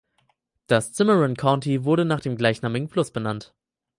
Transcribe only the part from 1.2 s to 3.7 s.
County wurde nach dem gleichnamigen Fluss benannt.